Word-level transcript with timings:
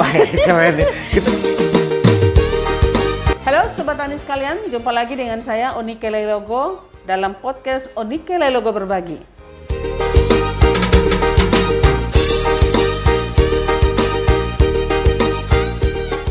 Wah, 0.00 0.16
keren 0.32 0.80
Halo 3.44 3.68
Sobat 3.68 4.00
Tani 4.00 4.16
sekalian, 4.16 4.72
jumpa 4.72 4.88
lagi 4.96 5.12
dengan 5.12 5.44
saya 5.44 5.76
Onike 5.76 6.08
Lelogo 6.08 6.88
dalam 7.04 7.36
podcast 7.36 7.92
Onike 8.00 8.32
Lelogo 8.40 8.72
Berbagi. 8.72 9.20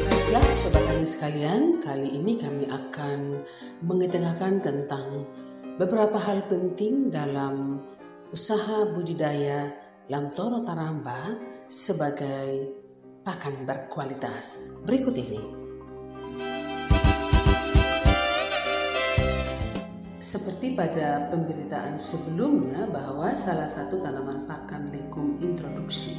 Baiklah 0.01 0.47
Sobat 0.49 0.81
Tani 0.89 1.05
sekalian, 1.05 1.77
kali 1.77 2.09
ini 2.09 2.41
kami 2.41 2.65
akan 2.73 3.45
mengetengahkan 3.85 4.65
tentang 4.65 5.29
beberapa 5.77 6.17
hal 6.17 6.41
penting 6.49 7.13
dalam 7.13 7.85
usaha 8.33 8.89
budidaya 8.89 9.69
Lamtoro 10.09 10.65
Taramba 10.65 11.37
sebagai 11.69 12.78
pakan 13.29 13.61
berkualitas. 13.61 14.73
Berikut 14.89 15.13
ini. 15.13 15.37
Seperti 20.17 20.73
pada 20.73 21.29
pemberitaan 21.29 21.93
sebelumnya 22.01 22.89
bahwa 22.89 23.37
salah 23.37 23.69
satu 23.69 24.01
tanaman 24.01 24.49
pakan 24.49 24.89
legum 24.89 25.37
introduksi 25.45 26.17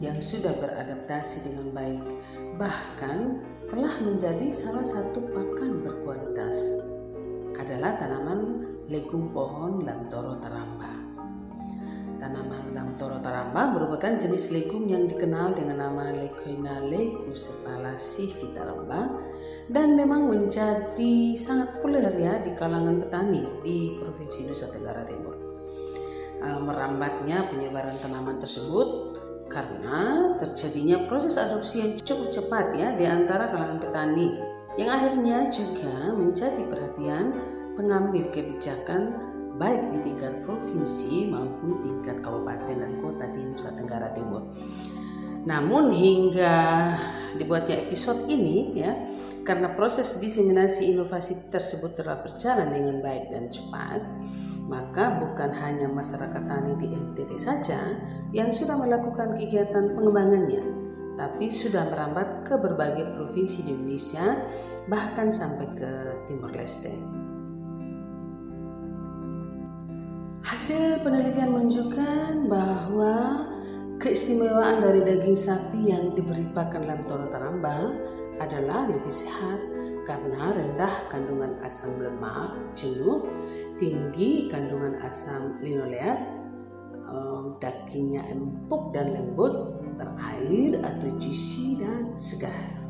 yang 0.00 0.16
sudah 0.16 0.56
beradaptasi 0.56 1.52
dengan 1.52 1.76
baik 1.76 2.02
bahkan 2.56 3.44
telah 3.68 3.92
menjadi 4.00 4.48
salah 4.48 4.84
satu 4.84 5.28
pakan 5.36 5.84
berkualitas 5.84 6.56
adalah 7.60 8.00
tanaman 8.00 8.64
legum 8.88 9.28
pohon 9.28 9.84
Lamtoro 9.84 10.40
taramba. 10.40 11.05
Tanaman 12.16 12.72
Lamtoro 12.72 13.20
taramba 13.20 13.68
merupakan 13.72 14.16
jenis 14.16 14.48
legum 14.52 14.88
yang 14.88 15.04
dikenal 15.04 15.52
dengan 15.52 15.84
nama 15.84 16.12
Lecoina 16.16 16.80
lecusepalaceae 16.80 18.56
taramba 18.56 19.12
dan 19.68 19.94
memang 19.94 20.32
menjadi 20.32 21.36
sangat 21.36 21.76
populer 21.78 22.08
ya 22.16 22.40
di 22.40 22.56
kalangan 22.56 23.04
petani 23.04 23.44
di 23.60 24.00
Provinsi 24.00 24.48
Nusa 24.48 24.72
Tenggara 24.72 25.04
Timur. 25.04 25.36
Uh, 26.36 26.60
merambatnya 26.60 27.48
penyebaran 27.48 27.96
tanaman 28.00 28.36
tersebut 28.40 29.16
karena 29.48 30.32
terjadinya 30.36 31.06
proses 31.08 31.40
adopsi 31.40 31.80
yang 31.80 31.92
cukup 32.02 32.28
cepat 32.32 32.76
ya 32.76 32.92
di 32.92 33.08
antara 33.08 33.48
kalangan 33.48 33.78
petani 33.80 34.36
yang 34.76 34.92
akhirnya 34.92 35.48
juga 35.48 36.12
menjadi 36.12 36.60
perhatian 36.68 37.32
pengambil 37.76 38.28
kebijakan 38.32 39.35
baik 39.56 39.92
di 39.96 39.98
tingkat 40.12 40.44
provinsi 40.44 41.32
maupun 41.32 41.80
tingkat 41.80 42.20
kabupaten 42.20 42.76
dan 42.76 42.92
kota 43.00 43.26
di 43.32 43.40
Nusa 43.44 43.72
Tenggara 43.72 44.12
Timur. 44.12 44.44
Namun 45.46 45.94
hingga 45.94 46.56
dibuatnya 47.38 47.88
episode 47.88 48.26
ini 48.28 48.76
ya 48.76 48.92
karena 49.46 49.70
proses 49.78 50.18
diseminasi 50.18 50.90
inovasi 50.90 51.48
tersebut 51.54 51.94
telah 51.94 52.18
berjalan 52.18 52.74
dengan 52.74 52.98
baik 52.98 53.30
dan 53.30 53.46
cepat, 53.46 54.02
maka 54.66 55.22
bukan 55.22 55.54
hanya 55.54 55.86
masyarakat 55.86 56.42
tani 56.42 56.74
di 56.82 56.90
NTT 56.90 57.30
saja 57.38 57.78
yang 58.34 58.50
sudah 58.50 58.74
melakukan 58.74 59.38
kegiatan 59.38 59.94
pengembangannya, 59.94 60.66
tapi 61.14 61.46
sudah 61.46 61.86
merambat 61.94 62.42
ke 62.42 62.58
berbagai 62.58 63.14
provinsi 63.14 63.70
di 63.70 63.78
Indonesia, 63.78 64.42
bahkan 64.90 65.30
sampai 65.30 65.66
ke 65.78 65.90
Timor 66.26 66.50
Leste. 66.50 66.90
Hasil 70.56 71.04
penelitian 71.04 71.52
menunjukkan 71.52 72.48
bahwa 72.48 73.44
keistimewaan 74.00 74.80
dari 74.80 75.04
daging 75.04 75.36
sapi 75.36 75.92
yang 75.92 76.16
diberi 76.16 76.48
pakan 76.56 76.88
lamtoro 76.88 77.28
taramba 77.28 77.92
adalah 78.40 78.88
lebih 78.88 79.12
sehat 79.12 79.60
karena 80.08 80.56
rendah 80.56 81.12
kandungan 81.12 81.60
asam 81.60 82.00
lemak 82.00 82.56
jenuh, 82.72 83.28
tinggi 83.76 84.48
kandungan 84.48 84.96
asam 85.04 85.60
linoleat, 85.60 86.24
dagingnya 87.60 88.24
empuk 88.32 88.96
dan 88.96 89.12
lembut, 89.12 89.76
berair 90.00 90.80
atau 90.80 91.08
juicy 91.20 91.84
dan 91.84 92.16
segar. 92.16 92.85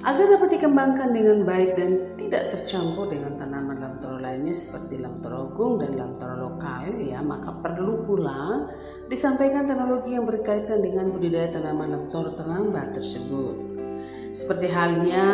Agar 0.00 0.32
dapat 0.32 0.56
dikembangkan 0.56 1.12
dengan 1.12 1.44
baik 1.44 1.76
dan 1.76 2.16
tidak 2.16 2.48
tercampur 2.48 3.12
dengan 3.12 3.36
tanaman 3.36 3.84
lamtoro 3.84 4.16
lainnya 4.16 4.56
seperti 4.56 4.96
lamtoro 4.96 5.52
gung 5.52 5.84
dan 5.84 5.92
lamtoro 5.92 6.48
lokal 6.48 6.88
ya, 7.04 7.20
maka 7.20 7.52
perlu 7.60 8.00
pula 8.00 8.64
disampaikan 9.12 9.68
teknologi 9.68 10.16
yang 10.16 10.24
berkaitan 10.24 10.80
dengan 10.80 11.12
budidaya 11.12 11.52
tanaman 11.52 11.92
lamtoro 11.92 12.32
taramba 12.32 12.88
tersebut. 12.88 13.60
Seperti 14.32 14.72
halnya 14.72 15.28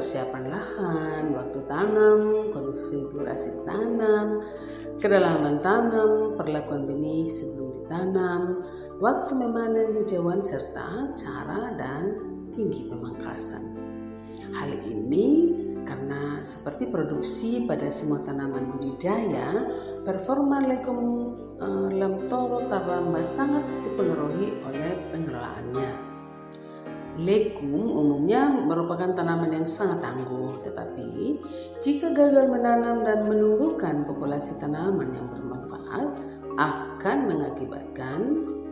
persiapan 0.00 0.44
lahan, 0.56 1.22
waktu 1.36 1.58
tanam, 1.68 2.48
konfigurasi 2.48 3.68
tanam, 3.68 4.40
kedalaman 5.04 5.60
tanam, 5.60 6.32
perlakuan 6.32 6.88
benih 6.88 7.28
sebelum 7.28 7.76
ditanam, 7.76 8.64
waktu 9.04 9.36
memanen 9.36 10.00
hijauan 10.00 10.40
serta 10.40 11.12
cara 11.12 11.76
dan 11.76 12.16
tinggi 12.56 12.88
pemangkasan. 12.88 13.87
Hal 14.56 14.70
ini 14.88 15.56
karena 15.88 16.44
seperti 16.44 16.88
produksi 16.92 17.64
pada 17.64 17.88
semua 17.88 18.20
tanaman 18.20 18.76
budidaya, 18.76 19.68
performa 20.04 20.60
legum 20.60 21.00
uh, 21.56 21.88
lamtoro 21.88 22.68
taramba 22.68 23.24
sangat 23.24 23.64
dipengaruhi 23.84 24.52
oleh 24.68 24.92
pengelolaannya. 25.12 25.92
Legum 27.18 27.98
umumnya 27.98 28.46
merupakan 28.46 29.10
tanaman 29.10 29.50
yang 29.50 29.66
sangat 29.66 30.06
tangguh, 30.06 30.62
tetapi 30.62 31.42
jika 31.82 32.14
gagal 32.14 32.46
menanam 32.46 33.02
dan 33.02 33.26
menumbuhkan 33.26 34.06
populasi 34.06 34.60
tanaman 34.62 35.10
yang 35.10 35.26
bermanfaat, 35.26 36.14
akan 36.58 37.18
mengakibatkan 37.26 38.20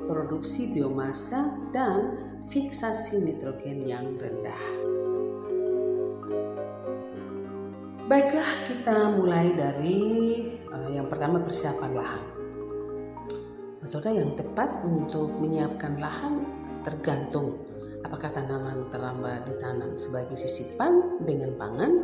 produksi 0.07 0.71
biomasa 0.71 1.59
dan 1.75 2.23
fiksasi 2.47 3.27
nitrogen 3.27 3.83
yang 3.83 4.15
rendah. 4.15 4.86
Baiklah, 8.07 8.71
kita 8.71 9.19
mulai 9.19 9.51
dari 9.51 9.99
uh, 10.71 10.87
yang 10.95 11.11
pertama 11.11 11.43
persiapan 11.43 11.91
lahan. 11.91 12.25
Metode 13.83 14.15
yang 14.15 14.31
tepat 14.39 14.79
untuk 14.87 15.35
menyiapkan 15.43 15.99
lahan 15.99 16.47
tergantung 16.87 17.67
apakah 18.07 18.31
tanaman 18.31 18.87
teramba 18.95 19.43
ditanam 19.43 19.99
sebagai 19.99 20.39
sisipan 20.39 21.19
dengan 21.27 21.59
pangan, 21.59 21.99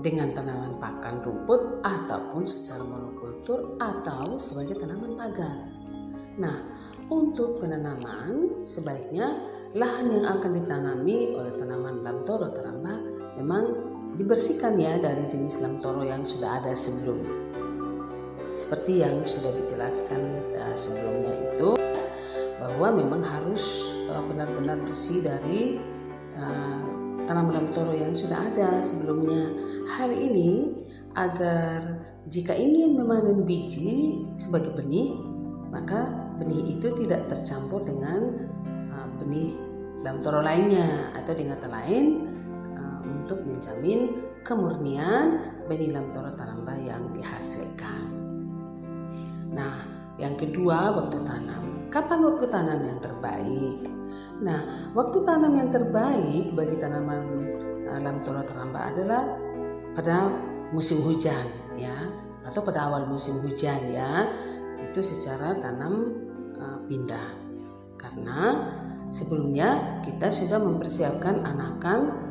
dengan 0.00 0.32
tanaman 0.32 0.80
pakan 0.80 1.20
rumput 1.20 1.84
ataupun 1.84 2.48
secara 2.48 2.80
monokultur 2.88 3.76
atau 3.84 4.40
sebagai 4.40 4.80
tanaman 4.80 5.12
pagar. 5.12 5.60
Nah, 6.40 6.56
untuk 7.12 7.60
penanaman 7.60 8.64
sebaiknya 8.64 9.36
lahan 9.76 10.08
yang 10.08 10.24
akan 10.24 10.56
ditanami 10.56 11.36
oleh 11.36 11.52
tanaman 11.52 12.00
lamtoro 12.00 12.48
teramba 12.48 12.96
memang 13.36 13.87
dibersihkan 14.18 14.74
ya 14.74 14.98
dari 14.98 15.22
jenis 15.22 15.62
lamtoro 15.62 16.02
yang 16.02 16.26
sudah 16.26 16.58
ada 16.58 16.74
sebelumnya. 16.74 17.30
Seperti 18.58 19.06
yang 19.06 19.22
sudah 19.22 19.54
dijelaskan 19.54 20.42
uh, 20.58 20.74
sebelumnya 20.74 21.54
itu 21.54 21.78
bahwa 22.58 22.98
memang 22.98 23.22
harus 23.22 23.86
uh, 24.10 24.18
benar-benar 24.26 24.82
bersih 24.82 25.22
dari 25.22 25.78
uh, 26.34 26.86
tanaman 27.30 27.62
lamtoro 27.62 27.94
yang 27.94 28.10
sudah 28.10 28.50
ada 28.50 28.82
sebelumnya. 28.82 29.54
Hal 29.94 30.10
ini 30.10 30.74
agar 31.14 32.02
jika 32.26 32.58
ingin 32.58 32.98
memanen 32.98 33.46
biji 33.46 34.26
sebagai 34.34 34.74
benih, 34.74 35.14
maka 35.70 36.10
benih 36.42 36.74
itu 36.74 36.90
tidak 36.98 37.30
tercampur 37.30 37.86
dengan 37.86 38.50
benih 39.18 39.50
lamtoro 40.06 40.40
lainnya 40.40 41.10
atau 41.18 41.34
dengan 41.34 41.58
kata 41.58 41.68
lain 41.68 42.04
untuk 43.28 43.44
menjamin 43.44 44.24
kemurnian 44.40 45.52
benih 45.68 45.92
lamtoro 45.92 46.32
taramba 46.32 46.72
yang 46.80 47.12
dihasilkan. 47.12 48.08
Nah, 49.52 49.84
yang 50.16 50.32
kedua 50.40 50.96
waktu 50.96 51.20
tanam. 51.20 51.92
Kapan 51.92 52.24
waktu 52.24 52.48
tanam 52.48 52.80
yang 52.88 52.96
terbaik? 53.04 53.84
Nah, 54.40 54.88
waktu 54.96 55.28
tanam 55.28 55.60
yang 55.60 55.68
terbaik 55.68 56.56
bagi 56.56 56.80
tanaman 56.80 57.20
uh, 57.84 58.00
lamtoro 58.00 58.40
taramba 58.48 58.96
adalah 58.96 59.28
pada 59.92 60.32
musim 60.72 61.04
hujan 61.04 61.44
ya 61.76 62.08
atau 62.48 62.64
pada 62.64 62.88
awal 62.88 63.04
musim 63.04 63.44
hujan 63.44 63.92
ya. 63.92 64.24
Itu 64.88 65.04
secara 65.04 65.52
tanam 65.52 66.16
uh, 66.56 66.80
pindah. 66.88 67.28
Karena 68.00 68.72
sebelumnya 69.12 70.00
kita 70.00 70.32
sudah 70.32 70.56
mempersiapkan 70.56 71.44
anakan 71.44 72.27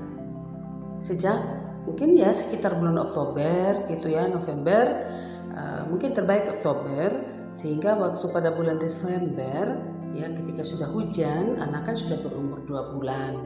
sejak 0.97 1.37
mungkin 1.85 2.17
ya 2.17 2.33
sekitar 2.35 2.75
bulan 2.75 2.99
Oktober 2.99 3.87
gitu 3.87 4.11
ya 4.11 4.27
November 4.27 5.07
uh, 5.55 5.87
mungkin 5.87 6.11
terbaik 6.11 6.59
Oktober 6.59 7.37
sehingga 7.55 7.95
waktu 7.95 8.25
pada 8.29 8.53
bulan 8.53 8.77
Desember 8.77 9.79
ya 10.13 10.27
ketika 10.33 10.61
sudah 10.61 10.89
hujan 10.91 11.57
anakan 11.61 11.95
sudah 11.95 12.17
berumur 12.21 12.61
dua 12.65 12.93
bulan. 12.93 13.37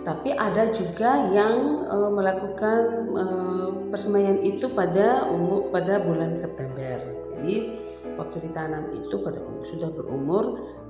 Tapi 0.00 0.32
ada 0.32 0.72
juga 0.72 1.28
yang 1.28 1.84
e, 1.84 1.96
melakukan 2.08 2.80
e, 3.12 3.24
persemaian 3.92 4.40
itu 4.40 4.72
pada 4.72 5.28
umur 5.28 5.68
pada 5.68 6.00
bulan 6.00 6.32
September. 6.32 6.96
Jadi 7.36 7.76
waktu 8.16 8.48
ditanam 8.48 8.88
itu 8.96 9.20
pada 9.20 9.44
umur, 9.44 9.60
sudah 9.60 9.92
berumur 9.92 10.44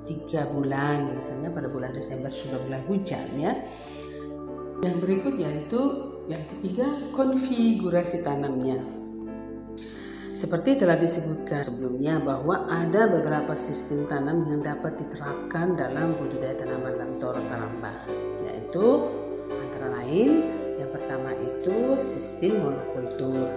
tiga 0.06 0.46
bulan. 0.46 1.10
Misalnya 1.18 1.50
pada 1.50 1.66
bulan 1.66 1.90
Desember 1.90 2.30
sudah 2.30 2.62
mulai 2.62 2.82
hujan 2.86 3.26
ya 3.34 3.52
yang 4.80 4.96
berikut 5.00 5.36
yaitu 5.36 5.80
yang 6.28 6.44
ketiga 6.48 6.86
konfigurasi 7.12 8.22
tanamnya 8.22 9.00
seperti 10.30 10.78
telah 10.78 10.94
disebutkan 10.94 11.58
sebelumnya 11.66 12.22
bahwa 12.22 12.70
ada 12.70 13.10
beberapa 13.10 13.58
sistem 13.58 14.06
tanam 14.06 14.46
yang 14.46 14.62
dapat 14.62 14.94
diterapkan 15.02 15.74
dalam 15.74 16.14
budidaya 16.14 16.54
tanaman 16.54 16.94
dalam 16.94 17.12
toro 17.18 17.42
taramba, 17.50 18.06
yaitu 18.46 19.10
antara 19.50 20.00
lain 20.00 20.54
yang 20.78 20.86
pertama 20.94 21.34
itu 21.34 21.98
sistem 21.98 22.62
monokultur. 22.62 23.50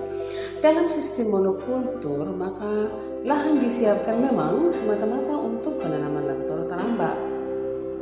Dalam 0.66 0.90
sistem 0.90 1.32
monokultur 1.32 2.34
maka 2.34 2.90
lahan 3.22 3.62
disiapkan 3.62 4.18
memang 4.18 4.74
semata-mata 4.74 5.38
untuk 5.38 5.78
penanaman 5.78 6.26
dalam 6.26 6.44
toro 6.50 6.66
taramba. 6.66 7.14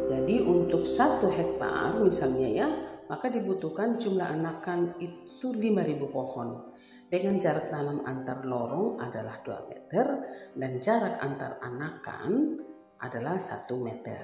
Jadi 0.07 0.47
untuk 0.47 0.88
satu 0.88 1.27
hektar 1.27 2.00
misalnya 2.00 2.47
ya, 2.47 2.67
maka 3.11 3.27
dibutuhkan 3.27 3.99
jumlah 3.99 4.23
anakan 4.23 4.95
itu 5.03 5.51
5000 5.51 5.99
pohon 6.07 6.71
dengan 7.11 7.35
jarak 7.35 7.67
tanam 7.67 8.07
antar 8.07 8.47
lorong 8.47 8.95
adalah 9.03 9.43
2 9.43 9.67
meter 9.67 10.05
dan 10.55 10.79
jarak 10.79 11.19
antar 11.19 11.59
anakan 11.59 12.63
adalah 13.03 13.35
1 13.35 13.67
meter. 13.83 14.23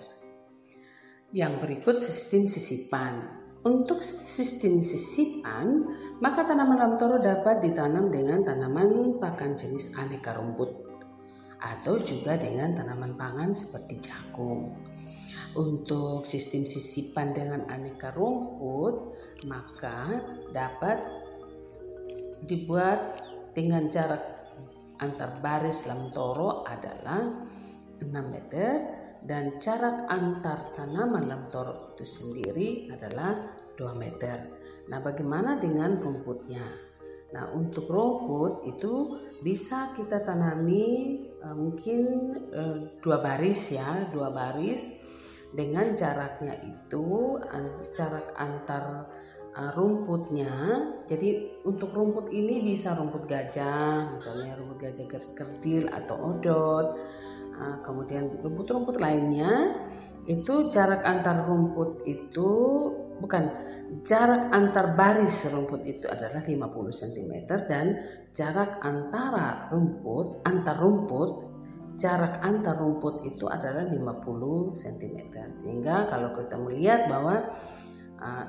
Yang 1.36 1.54
berikut 1.60 2.00
sistem 2.00 2.48
sisipan. 2.48 3.44
Untuk 3.68 4.00
sistem 4.00 4.80
sisipan, 4.80 5.92
maka 6.24 6.48
tanaman 6.48 6.80
lamtoro 6.80 7.19
dapat 7.19 7.60
ditanam 7.60 8.07
dengan 8.07 8.40
tanaman 8.48 9.19
pakan 9.19 9.60
jenis 9.60 10.00
aneka 10.00 10.40
rumput 10.40 10.72
atau 11.60 12.00
juga 12.00 12.40
dengan 12.40 12.72
tanaman 12.72 13.19
pangan 13.19 13.51
seperti 13.51 14.00
jagung. 14.00 14.87
Untuk 15.57 16.21
sistem 16.30 16.69
sisipan 16.69 17.33
dengan 17.33 17.65
aneka 17.65 18.13
rumput, 18.13 19.18
maka 19.50 20.21
dapat 20.54 21.01
dibuat 22.45 23.18
dengan 23.57 23.89
jarak 23.89 24.21
antar 25.01 25.42
baris 25.42 25.89
lamtoro 25.89 26.62
adalah 26.62 27.25
6 27.98 28.06
meter 28.06 28.86
dan 29.25 29.57
jarak 29.57 30.06
antar 30.13 30.77
tanaman 30.77 31.25
lamtoro 31.25 31.89
itu 31.98 32.06
sendiri 32.06 32.94
adalah 32.94 33.57
2 33.81 33.98
meter. 33.98 34.38
Nah, 34.94 35.01
bagaimana 35.01 35.57
dengan 35.57 35.98
rumputnya? 35.98 36.63
Nah, 37.33 37.51
untuk 37.51 37.92
rumput 37.92 38.63
itu 38.69 39.19
bisa 39.44 39.92
kita 39.98 40.24
tanami 40.24 41.18
uh, 41.44 41.51
mungkin 41.51 42.00
uh, 42.56 42.77
dua 43.04 43.19
baris 43.19 43.75
ya, 43.75 44.07
dua 44.07 44.31
baris 44.31 45.04
dengan 45.56 45.96
jaraknya 45.96 46.60
itu 46.64 47.40
jarak 47.96 48.36
antar 48.36 49.08
uh, 49.58 49.72
rumputnya. 49.74 50.54
Jadi 51.10 51.62
untuk 51.66 51.92
rumput 51.92 52.30
ini 52.30 52.62
bisa 52.62 52.94
rumput 52.94 53.26
gajah, 53.26 54.14
misalnya 54.14 54.54
rumput 54.56 54.78
gajah 54.86 55.06
kerdil 55.34 55.90
atau 55.90 56.16
odot. 56.36 56.88
Uh, 57.58 57.82
kemudian 57.82 58.30
rumput-rumput 58.46 59.02
lainnya 59.02 59.74
itu 60.28 60.68
jarak 60.68 61.08
antar 61.08 61.48
rumput 61.48 62.04
itu 62.04 62.52
bukan 63.18 63.48
jarak 64.04 64.52
antar 64.52 64.92
baris 64.94 65.48
rumput 65.48 65.88
itu 65.88 66.04
adalah 66.06 66.44
50 66.44 66.68
cm 66.92 67.34
dan 67.66 67.96
jarak 68.36 68.78
antara 68.84 69.72
rumput 69.72 70.44
antar 70.44 70.76
rumput 70.76 71.47
jarak 71.98 72.40
antar 72.46 72.78
rumput 72.78 73.26
itu 73.26 73.50
adalah 73.50 73.90
50 73.90 74.72
cm 74.78 75.18
sehingga 75.50 76.06
kalau 76.08 76.30
kita 76.32 76.56
melihat 76.62 77.10
bahwa 77.10 77.50
uh, 78.22 78.46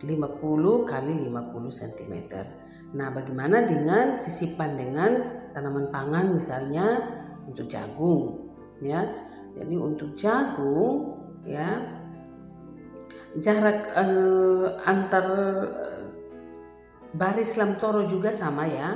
50 0.00 0.88
kali 0.88 1.12
50 1.28 1.28
cm. 1.68 2.14
Nah, 2.96 3.12
bagaimana 3.12 3.68
dengan 3.68 4.16
sisipan 4.16 4.74
dengan 4.74 5.44
tanaman 5.52 5.92
pangan 5.92 6.32
misalnya 6.32 6.86
untuk 7.44 7.68
jagung 7.68 8.48
ya. 8.80 9.04
Jadi 9.50 9.74
untuk 9.76 10.14
jagung 10.14 11.20
ya 11.44 11.82
jarak 13.38 13.90
eh, 13.94 14.66
antar 14.86 15.26
eh, 15.30 16.02
baris 17.14 17.58
lamtoro 17.58 18.06
juga 18.06 18.34
sama 18.34 18.66
ya 18.66 18.94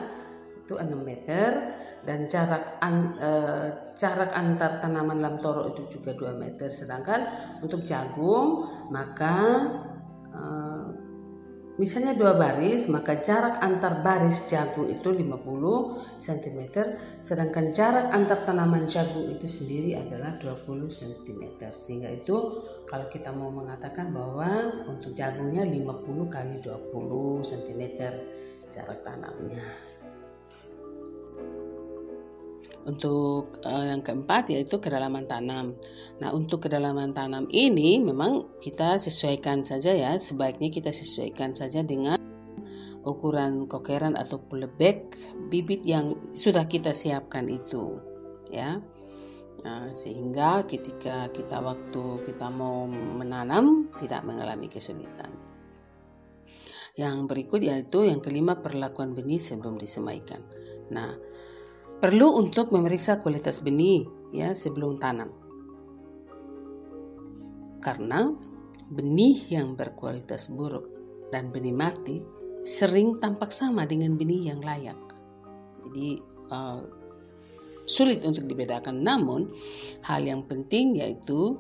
itu 0.65 0.81
6 0.81 1.05
meter 1.05 1.77
dan 2.09 2.25
jarak 2.25 2.81
an, 2.81 3.13
eh, 3.21 3.69
jarak 3.93 4.33
antar 4.33 4.81
tanaman 4.81 5.21
lamtoro 5.21 5.69
itu 5.77 6.01
juga 6.01 6.17
2 6.17 6.33
meter. 6.41 6.73
Sedangkan 6.73 7.29
untuk 7.61 7.85
jagung 7.85 8.65
maka 8.89 9.69
Eh, 10.35 10.89
misalnya 11.75 12.15
dua 12.15 12.39
baris 12.39 12.87
maka 12.87 13.19
jarak 13.19 13.59
antar 13.59 14.03
baris 14.03 14.47
jagung 14.47 14.87
itu 14.87 15.11
50 15.11 15.99
cm 16.23 16.61
sedangkan 17.19 17.75
jarak 17.75 18.15
antar 18.15 18.39
tanaman 18.47 18.87
jagung 18.87 19.27
itu 19.27 19.47
sendiri 19.47 19.99
adalah 19.99 20.39
20 20.39 20.87
cm 20.87 21.43
sehingga 21.75 22.15
itu 22.15 22.63
kalau 22.87 23.11
kita 23.11 23.35
mau 23.35 23.51
mengatakan 23.51 24.15
bahwa 24.15 24.71
untuk 24.87 25.19
jagungnya 25.19 25.67
50 25.67 26.31
kali 26.31 26.63
20 26.63 27.43
cm 27.43 27.83
jarak 28.71 29.03
tanamnya 29.03 29.67
untuk 32.85 33.61
uh, 33.65 33.85
yang 33.89 34.05
keempat 34.05 34.53
yaitu 34.53 34.77
kedalaman 34.81 35.25
tanam. 35.25 35.77
Nah, 36.21 36.31
untuk 36.33 36.69
kedalaman 36.69 37.17
tanam 37.17 37.49
ini 37.49 38.01
memang 38.01 38.61
kita 38.61 39.01
sesuaikan 39.01 39.65
saja 39.65 39.93
ya, 39.93 40.13
sebaiknya 40.21 40.69
kita 40.69 40.93
sesuaikan 40.93 41.57
saja 41.57 41.81
dengan 41.81 42.21
ukuran 43.05 43.69
kokeran 43.69 44.17
atau 44.17 44.41
pelebek 44.41 45.17
bibit 45.53 45.85
yang 45.85 46.17
sudah 46.33 46.65
kita 46.65 46.93
siapkan 46.93 47.49
itu, 47.49 48.01
ya. 48.49 48.81
Nah, 49.65 49.89
sehingga 49.93 50.69
ketika 50.69 51.33
kita 51.33 51.65
waktu 51.65 52.21
kita 52.29 52.53
mau 52.53 52.85
menanam 52.89 53.89
tidak 53.97 54.25
mengalami 54.29 54.69
kesulitan. 54.69 55.33
Yang 56.95 57.17
berikut 57.27 57.61
yaitu 57.65 58.07
yang 58.07 58.21
kelima 58.21 58.61
perlakuan 58.61 59.17
benih 59.17 59.41
sebelum 59.41 59.81
disemaikan. 59.81 60.45
Nah, 60.93 61.17
Perlu 62.05 62.37
untuk 62.37 62.69
memeriksa 62.69 63.17
kualitas 63.17 63.65
benih 63.65 64.05
ya 64.29 64.53
sebelum 64.53 65.01
tanam. 65.01 65.33
Karena 67.81 68.29
benih 68.93 69.49
yang 69.49 69.73
berkualitas 69.73 70.53
buruk 70.53 70.85
dan 71.33 71.49
benih 71.49 71.73
mati 71.73 72.21
sering 72.61 73.17
tampak 73.17 73.57
sama 73.57 73.89
dengan 73.89 74.21
benih 74.21 74.53
yang 74.53 74.61
layak. 74.61 75.01
Jadi 75.89 76.21
uh, 76.53 76.85
sulit 77.89 78.21
untuk 78.21 78.45
dibedakan. 78.53 79.01
Namun 79.01 79.49
hal 80.05 80.29
yang 80.29 80.45
penting 80.45 81.01
yaitu 81.01 81.57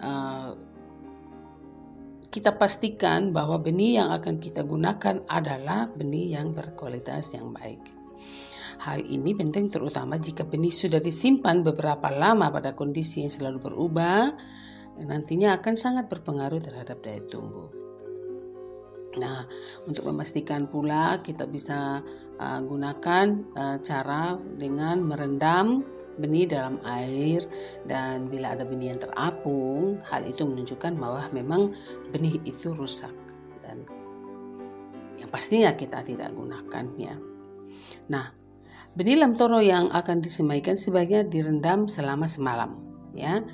uh, 0.00 0.56
kita 2.32 2.56
pastikan 2.56 3.28
bahwa 3.36 3.60
benih 3.60 4.00
yang 4.00 4.08
akan 4.08 4.40
kita 4.40 4.64
gunakan 4.64 5.20
adalah 5.28 5.92
benih 5.92 6.32
yang 6.32 6.56
berkualitas 6.56 7.36
yang 7.36 7.52
baik. 7.52 8.05
Hal 8.76 9.00
ini 9.04 9.32
penting 9.32 9.72
terutama 9.72 10.20
jika 10.20 10.44
benih 10.44 10.72
sudah 10.72 11.00
disimpan 11.00 11.64
beberapa 11.64 12.12
lama 12.12 12.52
pada 12.52 12.76
kondisi 12.76 13.24
yang 13.24 13.32
selalu 13.32 13.58
berubah, 13.72 14.36
nantinya 15.04 15.56
akan 15.56 15.74
sangat 15.76 16.12
berpengaruh 16.12 16.60
terhadap 16.60 17.00
daya 17.00 17.20
tumbuh. 17.24 17.68
Nah, 19.16 19.48
untuk 19.88 20.12
memastikan 20.12 20.68
pula 20.68 21.24
kita 21.24 21.48
bisa 21.48 22.04
uh, 22.36 22.60
gunakan 22.60 23.26
uh, 23.56 23.76
cara 23.80 24.36
dengan 24.36 25.00
merendam 25.00 25.80
benih 26.16 26.48
dalam 26.48 26.80
air 26.84 27.44
dan 27.84 28.28
bila 28.28 28.56
ada 28.56 28.64
benih 28.64 28.92
yang 28.92 29.00
terapung, 29.00 30.00
hal 30.08 30.24
itu 30.24 30.44
menunjukkan 30.44 30.96
bahwa 30.96 31.24
memang 31.32 31.72
benih 32.12 32.40
itu 32.44 32.72
rusak 32.72 33.12
dan 33.64 33.84
yang 35.16 35.32
pastinya 35.32 35.72
kita 35.72 36.04
tidak 36.04 36.32
gunakannya. 36.36 37.16
Nah, 38.12 38.45
Benih 38.96 39.20
lamtoro 39.20 39.60
yang 39.60 39.92
akan 39.92 40.24
disemaikan 40.24 40.80
sebaiknya 40.80 41.28
direndam 41.28 41.84
selama 41.84 42.24
semalam 42.24 42.80
ya 43.12 43.44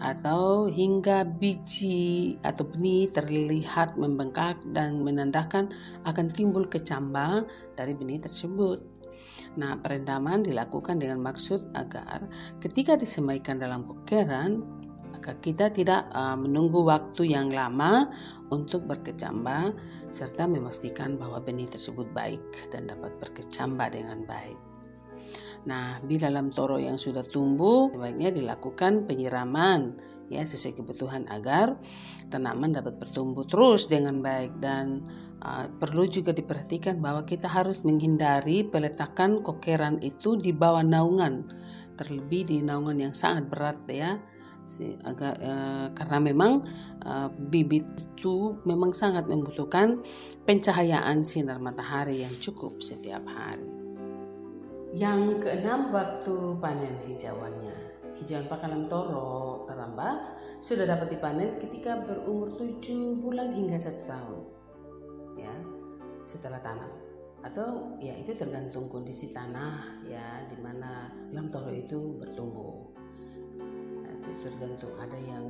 atau 0.00 0.72
hingga 0.72 1.24
biji 1.24 2.40
atau 2.40 2.64
benih 2.64 3.04
terlihat 3.12 4.00
membengkak 4.00 4.56
dan 4.72 5.04
menandakan 5.04 5.68
akan 6.08 6.32
timbul 6.32 6.64
kecambang 6.64 7.44
dari 7.76 7.92
benih 7.92 8.24
tersebut. 8.24 8.80
Nah, 9.60 9.76
perendaman 9.80 10.44
dilakukan 10.44 10.96
dengan 10.96 11.20
maksud 11.20 11.76
agar 11.76 12.28
ketika 12.60 12.96
disemaikan 12.96 13.60
dalam 13.60 13.84
kokeran, 13.84 14.64
maka 15.12 15.36
kita 15.44 15.68
tidak 15.68 16.08
uh, 16.12 16.36
menunggu 16.40 16.84
waktu 16.84 17.36
yang 17.36 17.52
lama 17.52 18.08
untuk 18.48 18.88
berkecambah 18.88 19.76
serta 20.08 20.48
memastikan 20.48 21.20
bahwa 21.20 21.40
benih 21.40 21.68
tersebut 21.68 22.08
baik 22.16 22.40
dan 22.72 22.88
dapat 22.88 23.12
berkecambah 23.20 23.92
dengan 23.92 24.24
baik. 24.28 24.75
Nah, 25.66 25.98
bila 26.02 26.30
dalam 26.30 26.54
toro 26.54 26.78
yang 26.78 26.94
sudah 26.94 27.26
tumbuh, 27.26 27.90
sebaiknya 27.90 28.30
dilakukan 28.30 29.04
penyiraman 29.10 29.98
ya 30.26 30.42
sesuai 30.42 30.82
kebutuhan 30.82 31.22
agar 31.30 31.78
tanaman 32.30 32.74
dapat 32.74 32.98
bertumbuh 32.98 33.46
terus 33.46 33.86
dengan 33.86 34.18
baik 34.18 34.58
dan 34.58 35.06
uh, 35.42 35.70
perlu 35.78 36.06
juga 36.10 36.34
diperhatikan 36.34 36.98
bahwa 36.98 37.22
kita 37.22 37.46
harus 37.46 37.86
menghindari 37.86 38.66
peletakan 38.66 39.42
kokeran 39.46 40.02
itu 40.02 40.34
di 40.34 40.50
bawah 40.50 40.82
naungan 40.82 41.46
terlebih 41.94 42.42
di 42.42 42.56
naungan 42.66 42.98
yang 42.98 43.14
sangat 43.14 43.46
berat 43.46 43.78
ya 43.86 44.18
si 44.66 44.98
agak 45.06 45.38
uh, 45.38 45.94
karena 45.94 46.18
memang 46.18 46.58
uh, 47.06 47.30
bibit 47.30 47.86
itu 48.18 48.58
memang 48.66 48.90
sangat 48.90 49.30
membutuhkan 49.30 50.02
pencahayaan 50.42 51.22
sinar 51.22 51.62
matahari 51.62 52.26
yang 52.26 52.34
cukup 52.42 52.82
setiap 52.82 53.22
hari. 53.30 53.75
Yang 54.96 55.44
keenam 55.44 55.92
waktu 55.92 56.56
panen 56.56 56.96
hijauannya. 57.04 57.76
Hijauan 58.16 58.48
pakalan 58.48 58.88
toro 58.88 59.60
taramba 59.68 60.32
sudah 60.56 60.88
dapat 60.88 61.12
dipanen 61.12 61.60
ketika 61.60 62.00
berumur 62.00 62.48
7 62.56 63.20
bulan 63.20 63.52
hingga 63.52 63.76
satu 63.76 64.02
tahun. 64.08 64.40
Ya, 65.36 65.52
setelah 66.24 66.64
tanam 66.64 66.88
atau 67.44 67.94
ya 68.00 68.16
itu 68.16 68.32
tergantung 68.32 68.88
kondisi 68.88 69.36
tanah 69.36 70.02
ya 70.08 70.48
di 70.48 70.56
mana 70.58 71.12
lam 71.30 71.46
toro 71.46 71.70
itu 71.70 72.16
bertumbuh 72.18 72.96
tergantung 74.42 74.94
ada 74.98 75.18
yang 75.26 75.46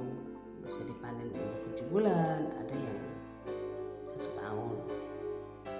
bisa 0.61 0.85
dipanen 0.88 1.29
umur 1.33 1.57
7 1.76 1.93
bulan 1.93 2.38
ada 2.61 2.75
yang 2.75 3.00
satu 4.09 4.31
tahun 4.37 4.76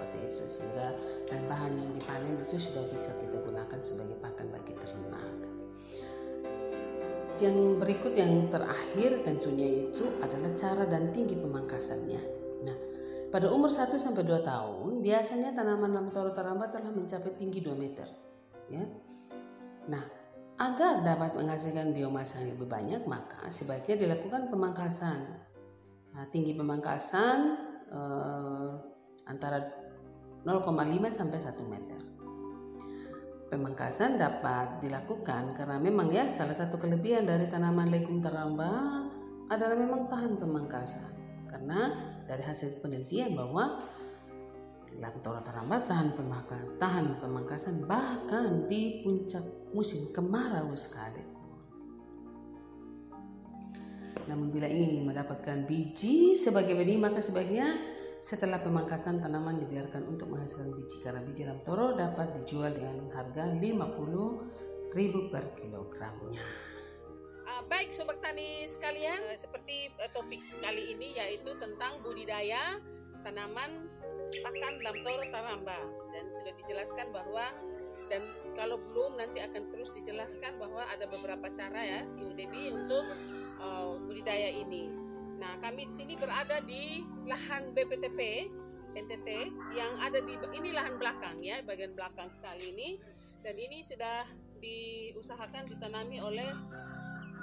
seperti 0.07 0.23
itu 0.23 0.43
sehingga 0.47 0.95
dan 1.27 1.43
bahan 1.51 1.75
yang 1.75 1.91
dipanen 1.91 2.39
itu 2.39 2.55
sudah 2.55 2.87
bisa 2.87 3.11
kita 3.19 3.43
gunakan 3.43 3.79
sebagai 3.83 4.15
pakan 4.23 4.47
bagi 4.55 4.71
ternak. 4.71 5.39
Yang 7.37 7.57
berikut 7.83 8.13
yang 8.15 8.47
terakhir 8.47 9.21
tentunya 9.21 9.67
itu 9.83 10.07
adalah 10.23 10.51
cara 10.55 10.87
dan 10.87 11.11
tinggi 11.11 11.35
pemangkasannya. 11.35 12.21
Nah 12.63 12.77
pada 13.27 13.51
umur 13.51 13.67
1 13.67 13.99
sampai 13.99 14.23
2 14.23 14.47
tahun 14.47 15.03
biasanya 15.03 15.51
tanaman 15.51 15.91
lamtoro 15.91 16.31
taramba 16.31 16.71
telah 16.71 16.95
mencapai 16.95 17.35
tinggi 17.35 17.59
2 17.59 17.75
meter 17.75 18.07
ya. 18.71 18.87
Nah 19.91 20.17
Agar 20.57 21.05
dapat 21.05 21.37
menghasilkan 21.37 21.93
biomasa 21.93 22.41
yang 22.41 22.57
lebih 22.57 22.65
banyak, 22.65 23.01
maka 23.05 23.45
sebaiknya 23.53 23.93
dilakukan 23.93 24.49
pemangkasan. 24.49 25.37
Nah, 26.17 26.25
tinggi 26.33 26.57
pemangkasan 26.57 27.37
eh, 27.93 28.69
antara 29.29 29.86
0,5 30.47 31.11
sampai 31.11 31.39
1 31.43 31.59
meter. 31.67 32.01
Pemangkasan 33.51 34.15
dapat 34.15 34.79
dilakukan 34.79 35.51
karena 35.59 35.75
memang 35.75 36.07
ya 36.07 36.31
salah 36.31 36.55
satu 36.55 36.79
kelebihan 36.79 37.27
dari 37.27 37.51
tanaman 37.51 37.91
legum 37.91 38.23
teramba 38.23 39.03
adalah 39.51 39.75
memang 39.75 40.07
tahan 40.07 40.39
pemangkasan. 40.39 41.11
Karena 41.51 41.91
dari 42.23 42.43
hasil 42.47 42.79
penelitian 42.79 43.35
bahwa 43.35 43.83
Lamtora 44.97 45.43
terlambat 45.43 45.83
tahan 45.83 46.15
pemangkasan, 46.15 46.79
tahan 46.79 47.07
pemangkasan 47.19 47.75
bahkan 47.83 48.71
di 48.71 49.03
puncak 49.03 49.43
musim 49.75 50.09
kemarau 50.15 50.71
sekalipun. 50.71 51.59
Namun 54.31 54.47
bila 54.47 54.65
ingin 54.71 55.03
mendapatkan 55.03 55.67
biji 55.67 56.39
sebagai 56.39 56.71
benih 56.73 56.97
maka 56.97 57.19
sebaiknya 57.19 57.96
setelah 58.17 58.57
pemangkasan 58.57 59.21
tanaman 59.21 59.61
dibiarkan 59.61 60.09
untuk 60.09 60.33
menghasilkan 60.33 60.73
biji 60.73 60.97
karena 61.05 61.21
biji 61.21 61.45
lamtoro 61.45 61.93
dapat 61.93 62.33
dijual 62.41 62.73
dengan 62.73 63.13
harga 63.13 63.45
50.000 63.53 65.33
per 65.33 65.45
kilogramnya. 65.53 66.45
Uh, 67.47 67.63
baik 67.69 67.93
sobat 67.93 68.19
tani 68.19 68.65
sekalian, 68.65 69.21
uh, 69.21 69.37
seperti 69.37 69.93
uh, 70.01 70.09
topik 70.11 70.41
kali 70.59 70.97
ini 70.97 71.13
yaitu 71.15 71.53
tentang 71.61 72.01
budidaya 72.01 72.81
tanaman 73.21 73.85
pakan 74.43 74.73
lamtoro 74.83 75.23
taramba 75.29 75.79
dan 76.11 76.25
sudah 76.33 76.53
dijelaskan 76.59 77.07
bahwa 77.13 77.45
dan 78.07 78.23
kalau 78.55 78.79
belum 78.79 79.19
nanti 79.19 79.43
akan 79.43 79.67
terus 79.71 79.91
dijelaskan 79.91 80.55
bahwa 80.57 80.83
ada 80.87 81.05
beberapa 81.11 81.51
cara 81.51 81.81
ya 81.83 82.01
Ibu 82.07 82.33
Debi 82.33 82.71
untuk 82.71 83.05
uh, 83.59 83.99
budidaya 83.99 84.49
ini. 84.51 85.06
Nah 85.37 85.53
kami 85.61 85.89
di 85.89 85.93
sini 85.93 86.13
berada 86.17 86.61
di 86.65 87.05
lahan 87.29 87.73
BPTP 87.73 88.49
NTT 88.97 89.29
yang 89.77 89.93
ada 90.01 90.17
di 90.25 90.33
ini 90.57 90.73
lahan 90.73 90.97
belakang 90.97 91.37
ya 91.45 91.61
bagian 91.61 91.93
belakang 91.93 92.33
sekali 92.33 92.73
ini 92.73 92.97
dan 93.45 93.53
ini 93.53 93.85
sudah 93.85 94.25
diusahakan 94.57 95.69
ditanami 95.69 96.17
oleh 96.17 96.49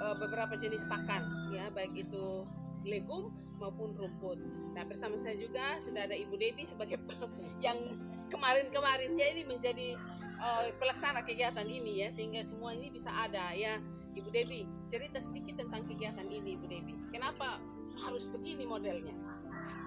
uh, 0.03 0.15
beberapa 0.19 0.59
jenis 0.59 0.83
pakan 0.91 1.55
ya 1.55 1.71
baik 1.71 1.95
itu 1.95 2.43
legum 2.83 3.31
maupun 3.55 3.95
rumput. 3.95 4.37
Nah 4.75 4.83
bersama 4.83 5.15
saya 5.15 5.39
juga 5.39 5.79
sudah 5.79 6.05
ada 6.05 6.15
Ibu 6.15 6.35
Devi 6.35 6.67
sebagai 6.67 6.99
yang 7.65 7.79
kemarin-kemarin 8.27 9.15
ya 9.15 9.27
ini 9.31 9.47
menjadi 9.47 9.95
uh, 10.43 10.67
pelaksana 10.75 11.23
kegiatan 11.23 11.65
ini 11.65 12.03
ya 12.03 12.11
sehingga 12.11 12.43
semua 12.43 12.75
ini 12.75 12.91
bisa 12.91 13.09
ada 13.15 13.55
ya 13.55 13.79
Ibu 14.15 14.29
Devi 14.31 14.67
cerita 14.91 15.23
sedikit 15.23 15.63
tentang 15.63 15.87
kegiatan 15.87 16.27
ini 16.27 16.59
Ibu 16.59 16.65
Devi. 16.67 16.93
Kenapa 17.15 17.63
harus 17.99 18.27
begini 18.31 18.67
modelnya? 18.67 19.15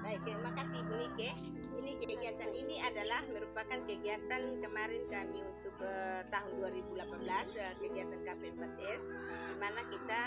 Baik, 0.02 0.20
terima 0.26 0.50
kasih 0.56 0.82
Ibu 0.82 0.94
Nike. 0.98 1.30
Ini 1.78 1.92
kegiatan 2.02 2.50
ini 2.50 2.76
adalah 2.82 3.22
merupakan 3.30 3.78
kegiatan 3.86 4.42
kemarin 4.60 5.02
kami 5.08 5.40
untuk 5.40 5.74
uh, 5.80 6.20
tahun 6.28 6.52
2018 6.58 6.98
uh, 6.98 7.74
kegiatan 7.78 8.20
KP4S 8.26 9.02
di 9.08 9.56
mana 9.56 9.80
kita 9.86 10.20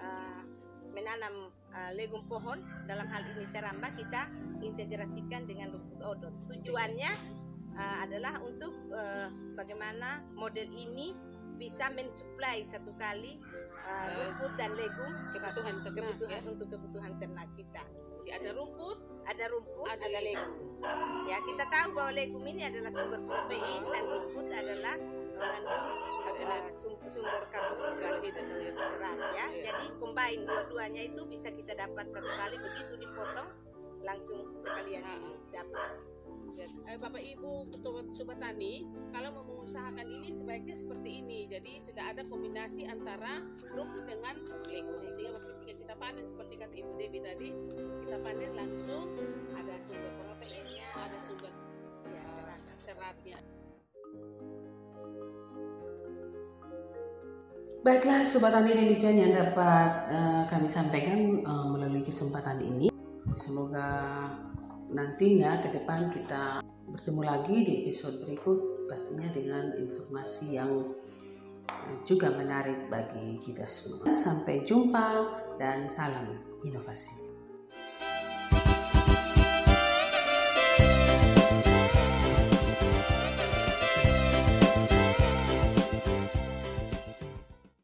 uh, 0.00 0.40
menanam 0.94 1.50
uh, 1.74 1.90
legum 1.98 2.22
pohon 2.30 2.62
dalam 2.86 3.04
hal 3.10 3.22
ini 3.34 3.44
teramba 3.50 3.90
kita 3.98 4.30
integrasikan 4.62 5.44
dengan 5.44 5.74
rumput 5.74 6.00
odot 6.00 6.34
tujuannya 6.48 7.12
uh, 7.74 7.96
adalah 8.06 8.38
untuk 8.40 8.72
uh, 8.94 9.28
bagaimana 9.58 10.22
model 10.38 10.66
ini 10.70 11.12
bisa 11.64 11.88
mensuplai 11.96 12.60
satu 12.60 12.92
kali 13.00 13.40
uh, 13.88 14.06
rumput 14.12 14.52
dan 14.60 14.68
legum 14.76 15.12
kebutuhan 15.32 15.80
ternak, 15.80 15.96
kebutuhan 15.96 16.42
ya? 16.44 16.50
untuk 16.52 16.68
kebutuhan 16.68 17.12
ternak 17.16 17.48
kita. 17.56 17.82
Jadi 18.20 18.30
ada 18.36 18.50
rumput 18.52 18.98
ada 19.24 19.44
rumput 19.48 19.88
ada, 19.88 20.04
ada 20.04 20.20
legum 20.20 20.52
ya 21.24 21.40
kita 21.40 21.64
tahu 21.72 21.88
bahwa 21.96 22.12
legum 22.12 22.44
ini 22.44 22.68
adalah 22.68 22.92
sumber 22.92 23.20
protein 23.24 23.80
dan 23.88 24.04
rumput 24.04 24.46
adalah 24.52 24.96
mengandung 25.40 25.86
uh, 26.44 26.68
sumber 27.08 27.42
karbohidrat 27.48 28.76
serat 28.76 29.18
ya. 29.32 29.46
Jadi 29.64 29.86
combine 29.96 30.44
dua-duanya 30.44 31.02
itu 31.08 31.22
bisa 31.24 31.48
kita 31.48 31.72
dapat 31.72 32.12
satu 32.12 32.28
kali. 32.28 32.60
Begitu 32.60 32.92
dipotong 33.00 33.48
langsung 34.04 34.52
sekalian 34.60 35.04
dapat. 35.48 36.13
Ya. 36.54 36.70
Eh, 36.86 36.98
Bapak 37.02 37.18
Ibu 37.18 37.66
Sobat, 37.74 38.06
Sobat 38.14 38.38
Tani, 38.38 38.86
kalau 39.10 39.34
mau 39.34 39.42
mengusahakan 39.42 40.06
ini 40.06 40.30
sebaiknya 40.30 40.78
seperti 40.78 41.26
ini. 41.26 41.50
Jadi 41.50 41.82
sudah 41.82 42.14
ada 42.14 42.22
kombinasi 42.22 42.86
antara 42.86 43.42
rumput 43.74 44.06
dengan 44.06 44.38
lego. 44.70 45.02
Sehingga 45.10 45.42
ketika 45.42 45.74
kita 45.82 45.94
panen 45.98 46.22
seperti 46.22 46.54
kata 46.54 46.74
Ibu 46.78 46.92
Dewi 46.94 47.18
tadi, 47.26 47.48
kita 48.06 48.16
panen 48.22 48.52
langsung 48.54 49.10
ada 49.50 49.74
sumber 49.82 50.12
proteinnya, 50.22 50.88
ada 50.94 51.18
sumber 51.26 51.52
ya, 52.06 52.22
serat, 52.22 52.60
seratnya. 52.78 53.38
Baiklah 57.82 58.22
Sobat 58.22 58.54
Tani 58.54 58.78
demikian 58.78 59.18
yang 59.18 59.34
dapat 59.34 59.90
uh, 60.08 60.42
kami 60.46 60.70
sampaikan 60.70 61.42
uh, 61.42 61.66
melalui 61.66 62.06
kesempatan 62.06 62.62
ini. 62.62 62.94
Semoga 63.34 64.30
nantinya 64.92 65.60
ke 65.60 65.68
depan 65.72 66.12
kita 66.12 66.60
bertemu 66.90 67.22
lagi 67.24 67.56
di 67.64 67.72
episode 67.84 68.20
berikut 68.22 68.88
pastinya 68.88 69.28
dengan 69.32 69.72
informasi 69.80 70.46
yang 70.54 70.70
juga 72.04 72.30
menarik 72.30 72.92
bagi 72.92 73.40
kita 73.40 73.64
semua. 73.64 74.12
Sampai 74.12 74.62
jumpa 74.62 75.08
dan 75.56 75.88
salam 75.88 76.38
inovasi. 76.62 77.33